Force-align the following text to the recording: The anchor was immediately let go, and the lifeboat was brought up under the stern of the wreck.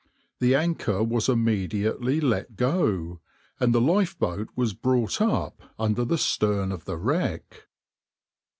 The 0.39 0.55
anchor 0.55 1.03
was 1.03 1.29
immediately 1.29 2.19
let 2.19 2.55
go, 2.55 3.19
and 3.59 3.71
the 3.71 3.79
lifeboat 3.79 4.49
was 4.55 4.73
brought 4.73 5.21
up 5.21 5.61
under 5.77 6.03
the 6.03 6.17
stern 6.17 6.71
of 6.71 6.85
the 6.85 6.97
wreck. 6.97 7.67